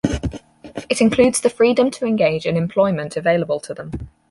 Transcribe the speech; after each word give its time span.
It 0.89 0.99
includes 0.99 1.41
the 1.41 1.49
freedom 1.51 1.91
to 1.91 2.07
engage 2.07 2.47
in 2.47 2.57
employment 2.57 3.15
available 3.15 3.59
to 3.59 3.73
them. 3.75 3.91